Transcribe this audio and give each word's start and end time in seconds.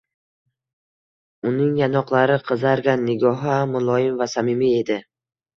Uning 1.49 1.75
yonoqlari 1.81 2.39
qizargan, 2.49 3.05
nigohi 3.11 3.53
ham 3.53 3.77
muloyim 3.79 4.21
va 4.23 4.31
samimiy 4.37 4.77
edi 4.83 4.99